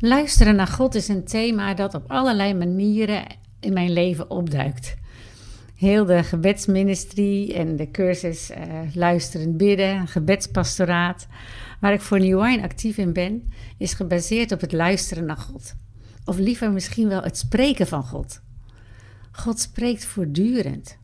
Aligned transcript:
Luisteren 0.00 0.56
naar 0.56 0.66
God 0.66 0.94
is 0.94 1.08
een 1.08 1.24
thema 1.24 1.74
dat 1.74 1.94
op 1.94 2.04
allerlei 2.06 2.54
manieren 2.54 3.26
in 3.60 3.72
mijn 3.72 3.92
leven 3.92 4.30
opduikt. 4.30 4.94
Heel 5.74 6.04
de 6.04 6.22
gebedsministrie 6.22 7.54
en 7.54 7.76
de 7.76 7.90
cursus 7.90 8.50
uh, 8.50 8.56
Luisteren 8.94 9.56
Bidden, 9.56 10.08
gebedspastoraat, 10.08 11.26
waar 11.80 11.92
ik 11.92 12.00
voor 12.00 12.20
New 12.20 12.42
Wine 12.42 12.62
actief 12.62 12.96
in 12.96 13.12
ben, 13.12 13.52
is 13.78 13.92
gebaseerd 13.92 14.52
op 14.52 14.60
het 14.60 14.72
luisteren 14.72 15.24
naar 15.24 15.36
God. 15.36 15.74
Of 16.24 16.38
liever 16.38 16.72
misschien 16.72 17.08
wel 17.08 17.22
het 17.22 17.38
spreken 17.38 17.86
van 17.86 18.02
God. 18.02 18.40
God 19.32 19.60
spreekt 19.60 20.04
voortdurend. 20.04 20.98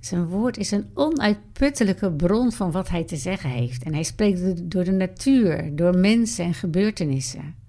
Zijn 0.00 0.26
woord 0.26 0.56
is 0.56 0.70
een 0.70 0.90
onuitputtelijke 0.94 2.12
bron 2.12 2.52
van 2.52 2.70
wat 2.70 2.88
hij 2.88 3.04
te 3.04 3.16
zeggen 3.16 3.50
heeft. 3.50 3.82
En 3.82 3.94
hij 3.94 4.02
spreekt 4.02 4.70
door 4.70 4.84
de 4.84 4.92
natuur, 4.92 5.76
door 5.76 5.98
mensen 5.98 6.44
en 6.44 6.54
gebeurtenissen. 6.54 7.64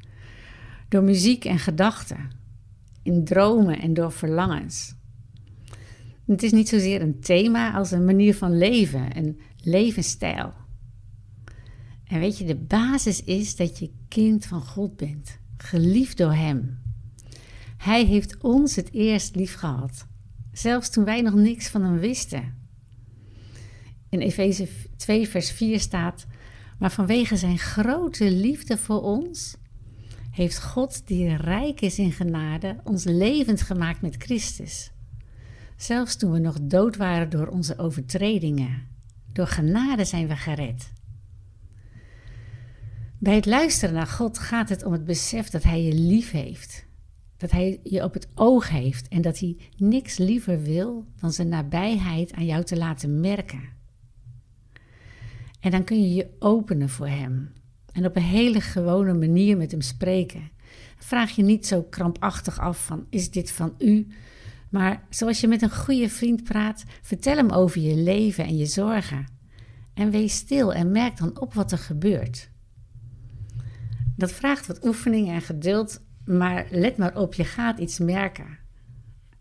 Door 0.90 1.04
muziek 1.04 1.46
en 1.46 1.60
gedachten. 1.60 2.30
In 3.04 3.24
dromen 3.24 3.80
en 3.80 3.94
door 3.94 4.12
verlangens. 4.12 4.96
Het 6.26 6.44
is 6.44 6.52
niet 6.52 6.70
zozeer 6.70 7.02
een 7.02 7.20
thema 7.20 7.74
als 7.74 7.92
een 7.92 8.06
manier 8.06 8.36
van 8.36 8.58
leven, 8.58 9.18
een 9.18 9.40
levensstijl. 9.64 10.54
En 12.04 12.20
weet 12.20 12.38
je, 12.38 12.46
de 12.46 12.56
basis 12.56 13.24
is 13.24 13.56
dat 13.56 13.80
je 13.80 13.92
kind 14.08 14.46
van 14.46 14.62
God 14.62 14.96
bent, 14.96 15.40
geliefd 15.58 16.18
door 16.18 16.34
Hem. 16.34 16.80
Hij 17.78 18.06
heeft 18.06 18.38
ons 18.42 18.76
het 18.76 18.94
eerst 18.94 19.36
lief 19.36 19.56
gehad, 19.56 20.08
zelfs 20.52 20.90
toen 20.90 21.04
wij 21.04 21.22
nog 21.22 21.34
niks 21.34 21.68
van 21.70 21.84
Hem 21.84 22.00
wisten. 22.00 22.56
In 24.10 24.20
Efeze 24.20 24.68
2, 24.98 25.28
vers 25.28 25.52
4 25.52 25.80
staat: 25.80 26.26
Maar 26.80 26.92
vanwege 26.92 27.36
Zijn 27.36 27.58
grote 27.58 28.32
liefde 28.32 28.78
voor 28.78 29.02
ons 29.02 29.58
heeft 30.38 30.64
God, 30.64 31.08
die 31.08 31.36
rijk 31.36 31.82
is 31.82 32.00
in 32.00 32.12
genade, 32.12 32.80
ons 32.84 33.04
levend 33.04 33.62
gemaakt 33.62 34.02
met 34.02 34.16
Christus. 34.18 34.92
Zelfs 35.76 36.16
toen 36.16 36.32
we 36.32 36.40
nog 36.40 36.58
dood 36.62 36.98
waren 36.98 37.30
door 37.30 37.48
onze 37.48 37.78
overtredingen. 37.78 38.88
Door 39.34 39.48
genade 39.48 40.06
zijn 40.06 40.28
we 40.28 40.36
gered. 40.36 40.92
Bij 43.20 43.36
het 43.36 43.46
luisteren 43.46 43.96
naar 43.96 44.08
God 44.08 44.40
gaat 44.40 44.70
het 44.70 44.84
om 44.84 44.92
het 44.92 45.06
besef 45.06 45.50
dat 45.50 45.64
Hij 45.64 45.84
je 45.84 45.94
lief 45.94 46.32
heeft. 46.32 46.86
Dat 47.38 47.52
Hij 47.52 47.80
je 47.84 48.04
op 48.04 48.14
het 48.14 48.28
oog 48.36 48.70
heeft 48.70 49.08
en 49.08 49.22
dat 49.22 49.40
Hij 49.40 49.58
niks 49.78 50.18
liever 50.18 50.62
wil 50.62 51.06
dan 51.20 51.32
zijn 51.32 51.48
nabijheid 51.48 52.34
aan 52.34 52.46
jou 52.46 52.64
te 52.64 52.78
laten 52.78 53.20
merken. 53.20 53.70
En 55.60 55.72
dan 55.72 55.84
kun 55.84 56.02
je 56.02 56.14
je 56.14 56.36
openen 56.40 56.90
voor 56.90 57.08
Hem 57.08 57.52
en 57.98 58.06
op 58.06 58.16
een 58.16 58.22
hele 58.22 58.62
gewone 58.62 59.14
manier 59.14 59.58
met 59.58 59.72
Hem 59.72 59.82
spreken. 59.82 60.50
Vraag 60.98 61.32
je 61.32 61.44
niet 61.44 61.68
zo 61.68 61.84
krampachtig 61.84 62.60
af 62.60 62.86
van 62.86 63.06
is 63.10 63.32
dit 63.32 63.52
van 63.52 63.76
U? 63.80 64.08
Maar 64.70 65.04
zoals 65.10 65.42
je 65.42 65.48
met 65.48 65.62
een 65.62 65.76
goede 65.76 66.10
vriend 66.10 66.44
praat, 66.44 66.84
vertel 67.02 67.36
hem 67.36 67.50
over 67.50 67.82
je 67.82 67.96
leven 67.96 68.46
en 68.46 68.58
je 68.58 68.66
zorgen. 68.66 69.26
En 69.94 70.12
wees 70.12 70.36
stil 70.36 70.74
en 70.74 70.92
merk 70.92 71.18
dan 71.18 71.40
op 71.40 71.54
wat 71.54 71.72
er 71.72 71.78
gebeurt. 71.78 72.50
Dat 74.16 74.32
vraagt 74.32 74.68
wat 74.68 74.86
oefening 74.86 75.30
en 75.30 75.42
geduld, 75.42 76.02
maar 76.26 76.68
let 76.72 76.98
maar 76.98 77.16
op, 77.16 77.34
je 77.34 77.46
gaat 77.46 77.80
iets 77.80 78.00
merken. 78.00 78.58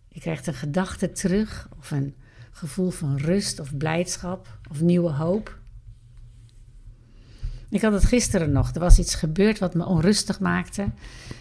Je 0.09 0.21
krijgt 0.21 0.47
een 0.47 0.55
gedachte 0.55 1.13
terug 1.13 1.69
of 1.79 1.91
een 1.91 2.15
gevoel 2.51 2.91
van 2.91 3.17
rust 3.17 3.61
of 3.61 3.77
blijdschap 3.77 4.59
of 4.71 4.81
nieuwe 4.81 5.11
hoop. 5.11 5.59
Ik 7.69 7.83
had 7.83 7.93
het 7.93 8.05
gisteren 8.05 8.53
nog. 8.53 8.75
Er 8.75 8.81
was 8.81 8.99
iets 8.99 9.15
gebeurd 9.15 9.59
wat 9.59 9.75
me 9.75 9.87
onrustig 9.87 10.41
maakte. 10.41 10.91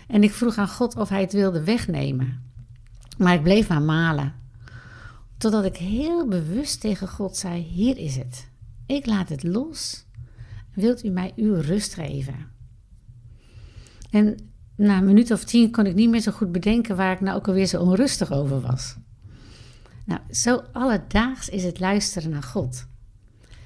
En 0.07 0.23
ik 0.23 0.31
vroeg 0.31 0.57
aan 0.57 0.67
God 0.67 0.95
of 0.95 1.09
hij 1.09 1.21
het 1.21 1.33
wilde 1.33 1.63
wegnemen. 1.63 2.43
Maar 3.17 3.33
ik 3.33 3.43
bleef 3.43 3.67
maar 3.67 3.81
malen. 3.81 4.33
Totdat 5.37 5.65
ik 5.65 5.77
heel 5.77 6.27
bewust 6.27 6.81
tegen 6.81 7.07
God 7.07 7.37
zei: 7.37 7.61
Hier 7.61 7.97
is 7.97 8.15
het. 8.15 8.49
Ik 8.85 9.05
laat 9.05 9.29
het 9.29 9.43
los. 9.43 10.05
Wilt 10.73 11.03
u 11.03 11.09
mij 11.09 11.33
uw 11.35 11.55
rust 11.55 11.93
geven? 11.93 12.47
En 14.09 14.37
na 14.75 14.97
een 14.97 15.05
minuut 15.05 15.31
of 15.31 15.43
tien 15.43 15.71
kon 15.71 15.85
ik 15.85 15.95
niet 15.95 16.09
meer 16.09 16.21
zo 16.21 16.31
goed 16.31 16.51
bedenken 16.51 16.95
waar 16.95 17.13
ik 17.13 17.21
nou 17.21 17.37
ook 17.37 17.47
alweer 17.47 17.65
zo 17.65 17.81
onrustig 17.81 18.31
over 18.31 18.61
was. 18.61 18.95
Nou, 20.05 20.21
zo 20.29 20.63
alledaags 20.71 21.49
is 21.49 21.63
het 21.63 21.79
luisteren 21.79 22.29
naar 22.29 22.43
God. 22.43 22.87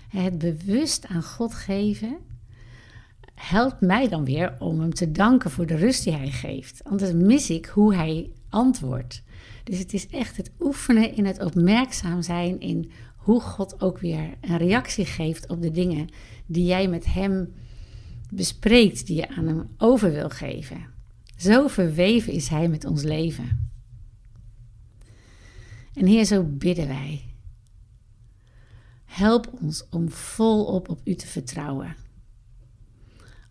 Het 0.07 0.37
bewust 0.37 1.07
aan 1.07 1.23
God 1.23 1.53
geven 1.53 2.17
helpt 3.39 3.81
mij 3.81 4.07
dan 4.07 4.25
weer 4.25 4.55
om 4.59 4.79
hem 4.79 4.93
te 4.93 5.11
danken 5.11 5.51
voor 5.51 5.65
de 5.65 5.75
rust 5.75 6.03
die 6.03 6.13
hij 6.13 6.31
geeft. 6.31 6.83
Anders 6.83 7.11
mis 7.11 7.49
ik 7.49 7.65
hoe 7.65 7.95
hij 7.95 8.31
antwoordt. 8.49 9.23
Dus 9.63 9.79
het 9.79 9.93
is 9.93 10.07
echt 10.07 10.37
het 10.37 10.51
oefenen 10.59 11.15
in 11.15 11.25
het 11.25 11.43
opmerkzaam 11.43 12.21
zijn 12.21 12.59
in 12.59 12.91
hoe 13.15 13.41
God 13.41 13.81
ook 13.81 13.99
weer 13.99 14.37
een 14.41 14.57
reactie 14.57 15.05
geeft 15.05 15.49
op 15.49 15.61
de 15.61 15.71
dingen 15.71 16.07
die 16.45 16.65
jij 16.65 16.87
met 16.87 17.05
Hem 17.05 17.53
bespreekt, 18.29 19.05
die 19.05 19.15
je 19.15 19.29
aan 19.29 19.47
Hem 19.47 19.69
over 19.77 20.11
wil 20.11 20.29
geven. 20.29 20.85
Zo 21.37 21.67
verweven 21.67 22.33
is 22.33 22.47
Hij 22.47 22.67
met 22.67 22.85
ons 22.85 23.03
leven. 23.03 23.71
En 25.93 26.05
Heer, 26.05 26.25
zo 26.25 26.43
bidden 26.43 26.87
wij. 26.87 27.23
Help 29.05 29.49
ons 29.61 29.85
om 29.89 30.09
volop 30.09 30.89
op 30.89 31.01
U 31.03 31.15
te 31.15 31.27
vertrouwen. 31.27 31.95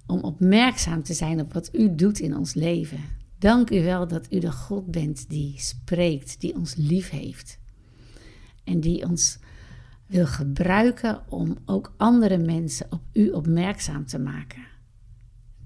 Om 0.09 0.21
opmerkzaam 0.21 1.03
te 1.03 1.15
zijn 1.15 1.41
op 1.41 1.53
wat 1.53 1.75
U 1.75 1.95
doet 1.95 2.19
in 2.19 2.37
ons 2.37 2.55
leven. 2.55 3.01
Dank 3.39 3.71
u 3.71 3.83
wel 3.83 4.09
dat 4.09 4.33
u 4.33 4.39
de 4.39 4.53
God 4.53 4.91
bent 4.91 5.29
die 5.29 5.55
spreekt, 5.57 6.41
die 6.41 6.55
ons 6.55 6.75
lief 6.75 7.11
heeft. 7.11 7.59
En 8.65 8.81
die 8.81 9.05
ons 9.05 9.39
wil 10.07 10.27
gebruiken 10.27 11.23
om 11.29 11.57
ook 11.65 11.95
andere 11.97 12.39
mensen 12.39 12.87
op 12.91 13.03
u 13.13 13.31
opmerkzaam 13.31 14.07
te 14.07 14.19
maken. 14.19 14.67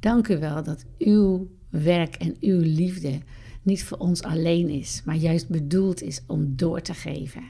Dank 0.00 0.28
u 0.28 0.38
wel 0.38 0.62
dat 0.62 0.84
uw 0.98 1.50
werk 1.70 2.14
en 2.14 2.36
uw 2.40 2.60
liefde 2.60 3.20
niet 3.62 3.84
voor 3.84 3.98
ons 3.98 4.22
alleen 4.22 4.68
is, 4.68 5.02
maar 5.04 5.16
juist 5.16 5.48
bedoeld 5.48 6.02
is 6.02 6.22
om 6.26 6.56
door 6.56 6.80
te 6.80 6.94
geven. 6.94 7.42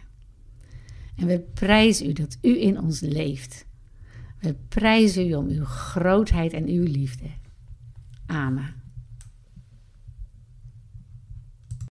En 1.17 1.27
we 1.27 1.41
prijzen 1.41 2.09
u 2.09 2.13
dat 2.13 2.39
u 2.43 2.61
in 2.61 2.81
ons 2.81 3.01
leeft. 3.01 3.67
We 4.43 4.55
prijzen 4.69 5.29
u 5.29 5.35
om 5.35 5.49
uw 5.49 5.65
grootheid 5.65 6.53
en 6.53 6.67
uw 6.67 6.83
liefde. 6.83 7.31
Amen. 8.27 8.82